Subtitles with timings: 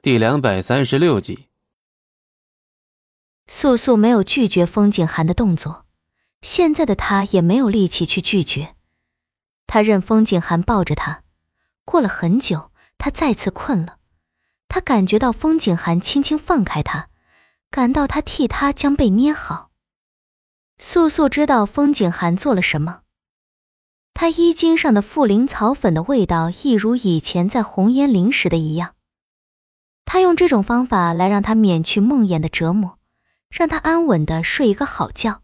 [0.00, 1.48] 第两百三十六集。
[3.48, 5.86] 素素没有拒绝风景寒的动作，
[6.40, 8.76] 现在的她也没有力气去拒绝。
[9.66, 11.24] 她任风景寒抱着她，
[11.84, 13.98] 过了很久，她再次困了。
[14.68, 17.08] 她感觉到风景寒轻轻放开她，
[17.68, 19.72] 感到他替她将被捏好。
[20.78, 23.00] 素素知道风景寒做了什么。
[24.14, 28.94] 他衣襟上的茯苓草粉的味道，一如以前在红颜林时的一样。
[30.10, 32.98] 他用这种方法来让他免去梦魇的折磨，
[33.50, 35.42] 让他安稳的睡一个好觉。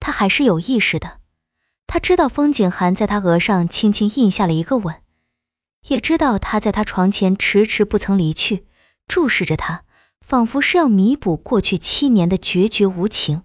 [0.00, 1.20] 他还是有意识的，
[1.86, 5.00] 他知道风景寒在他额上轻轻印下了一个吻，
[5.86, 8.66] 也知道他在他床前迟迟不曾离去，
[9.06, 9.84] 注视着他，
[10.20, 13.44] 仿佛是要弥补过去七年的决绝无情。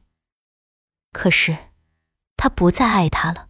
[1.11, 1.55] 可是，
[2.35, 3.49] 他不再爱他了。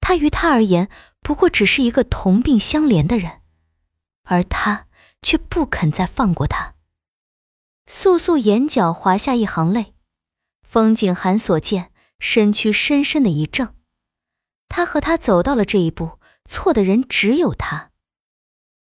[0.00, 0.88] 他于他而言
[1.22, 3.42] 不过只是一个同病相怜的人，
[4.24, 4.88] 而他
[5.24, 6.74] 却不肯再放过他。
[7.86, 9.94] 素素眼角滑下一行泪，
[10.62, 13.74] 风景寒所见，身躯深深的一怔。
[14.68, 17.90] 他和他走到了这一步，错的人只有他。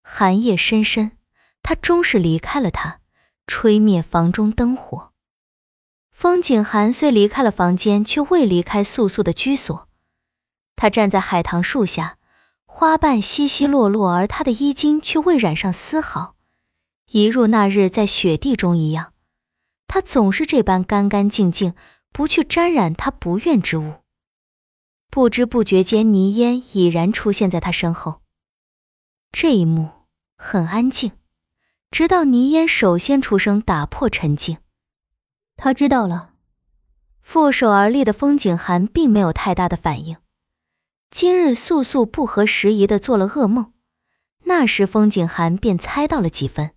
[0.03, 1.17] 寒夜深深，
[1.61, 3.01] 他终是离开了他，
[3.45, 5.11] 吹灭房中灯火。
[6.11, 9.87] 风景寒虽离开了房间，却未离开素素的居所。
[10.75, 12.17] 他站在海棠树下，
[12.73, 16.35] 花瓣稀稀落落，而他的衣襟却未染上丝毫，
[17.11, 19.13] 一如那日在雪地中一样。
[19.87, 21.75] 他总是这般干干净净，
[22.11, 23.95] 不去沾染他不愿之物。
[25.11, 28.21] 不知不觉间，泥烟已然出现在他身后。
[29.31, 29.89] 这一幕
[30.37, 31.11] 很安静，
[31.91, 34.57] 直到泥烟首先出声打破沉静。
[35.55, 36.31] 他知道了。
[37.21, 40.17] 负手而立的风景寒并没有太大的反应。
[41.11, 43.73] 今日素素不合时宜的做了噩梦，
[44.45, 46.71] 那时风景寒便猜到了几分。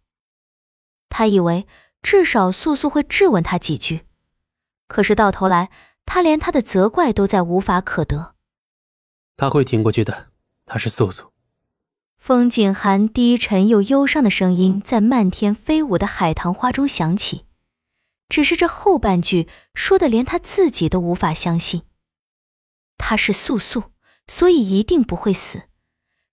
[1.08, 1.68] 他以为
[2.02, 4.06] 至少素素会质问他几句，
[4.88, 5.70] 可是到头来，
[6.04, 8.34] 他连他的责怪都在无法可得。
[9.36, 10.30] 他会挺过去的，
[10.66, 11.30] 他是素素。
[12.18, 17.44] 风景寒低沉又忧伤的声音在漫天飞舞的海棠花中响起，
[18.28, 21.82] 只是这后半句说的连他自己都无法相信。
[22.98, 23.93] 他是素素。
[24.26, 25.68] 所以一定不会死，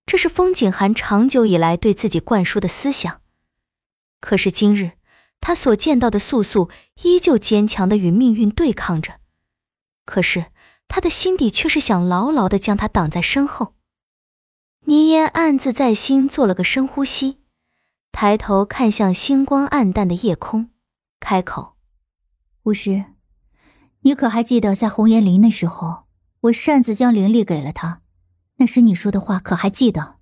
[0.05, 3.21] 这是风景寒长久以来对自己灌输的思想。
[4.19, 4.91] 可是今日
[5.39, 6.69] 他所见到的素素
[7.03, 9.19] 依旧坚强的与命运对抗着，
[10.05, 10.51] 可是
[10.87, 13.75] 他的心底却是想牢牢的将他挡在身后。
[14.85, 17.39] 倪烟暗自在心做了个深呼吸，
[18.11, 20.69] 抬头看向星光暗淡的夜空，
[21.19, 21.75] 开口
[22.63, 23.05] ：“巫师，
[24.01, 26.03] 你可还记得在红岩林的时候？”
[26.41, 28.01] 我擅自将灵力给了他，
[28.55, 30.15] 那时你说的话可还记得？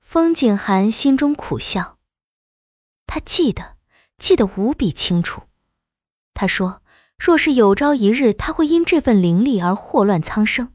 [0.00, 1.98] 风景寒心中苦笑，
[3.06, 3.76] 他记得，
[4.16, 5.42] 记得无比清楚。
[6.32, 6.82] 他说
[7.18, 10.72] ：“若是有朝一日他会因这份灵力而祸乱苍生，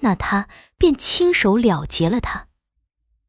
[0.00, 2.46] 那他便亲手了结了他。”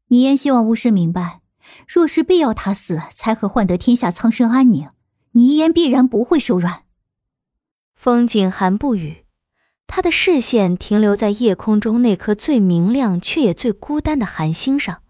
[0.08, 1.40] 倪烟希望巫师明白，
[1.88, 4.90] 若是必要他死才可换得天下苍生安宁，
[5.32, 6.84] 倪烟必然不会手软。
[7.96, 9.23] 风景寒不语。
[9.86, 15.02] 他的视线停留在夜空中那颗最明亮却也最孤单的寒星上，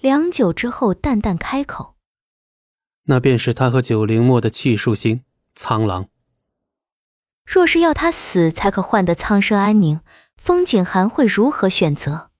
[0.00, 1.94] 良久之后，淡淡开口
[3.06, 5.22] ：“那便是他和九灵墨的气数星
[5.54, 6.08] 苍狼。
[7.46, 10.00] 若是要他死才可换得苍生安宁，
[10.36, 12.30] 风景寒会如何选择？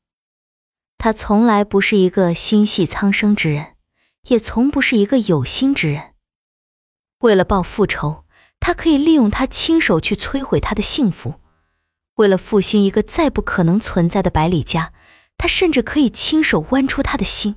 [0.98, 3.76] 他从来不是一个心系苍生之人，
[4.24, 6.14] 也从不是一个有心之人。
[7.20, 8.24] 为了报复仇，
[8.58, 11.34] 他可以利用他亲手去摧毁他的幸福。”
[12.16, 14.92] 为了复兴一个再不可能存在的百里家，
[15.38, 17.56] 他甚至可以亲手剜出他的心。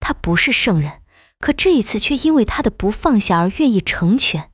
[0.00, 1.02] 他不是圣人，
[1.38, 4.50] 可这一次却因为他的不放下而愿意成全，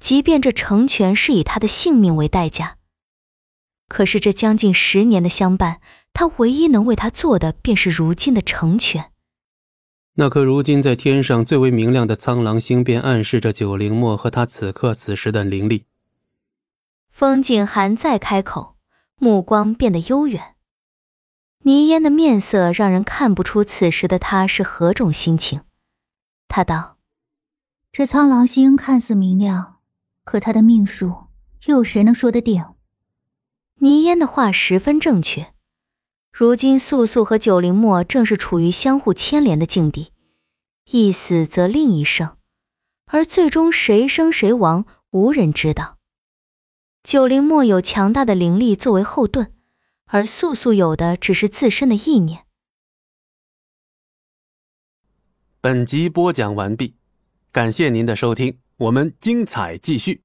[0.00, 2.78] 即便这成全是以他的性命为代价。
[3.88, 5.80] 可是这将近十年的相伴，
[6.12, 9.10] 他唯一能为他做的，便是如今的成全。
[10.14, 15.86] 那颗如今在天上最为明亮的苍狼星，便暗示着九灵墨和他此刻此时的灵力。
[17.20, 18.76] 风景寒再开口，
[19.16, 20.54] 目光变得悠远。
[21.64, 25.60] 倪烟的面色让人看不出此时的他是何种心情。
[26.48, 26.96] 他道
[27.92, 29.80] ：“这苍狼星看似明亮，
[30.24, 31.26] 可他的命数，
[31.66, 32.64] 又有谁能说得定？”
[33.80, 35.52] 倪烟的话十分正确。
[36.32, 40.14] 如今素素和九灵墨正是处于相互牵连的境地，
[40.90, 42.38] 一死则另一生，
[43.08, 45.98] 而最终谁生谁亡，无人知道。
[47.02, 49.50] 九灵墨有强大的灵力作为后盾，
[50.04, 52.44] 而素素有的只是自身的意念。
[55.62, 56.94] 本集播讲完毕，
[57.50, 60.22] 感谢您的收听，我们精彩继续。